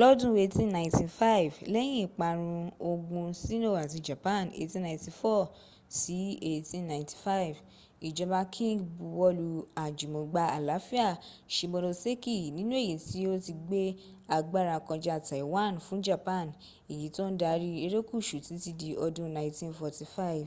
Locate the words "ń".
17.30-17.34